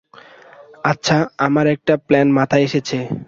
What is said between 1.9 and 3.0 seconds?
Plan মাথায় এসেছে।